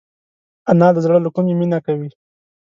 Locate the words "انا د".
0.71-0.97